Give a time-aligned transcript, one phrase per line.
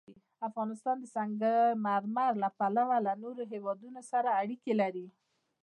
[0.47, 1.41] افغانستان د سنگ
[1.85, 5.07] مرمر له پلوه له نورو هېوادونو سره اړیکې لري.